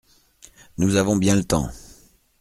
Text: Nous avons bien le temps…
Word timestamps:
Nous 0.79 0.95
avons 0.95 1.15
bien 1.15 1.35
le 1.35 1.43
temps… 1.43 1.69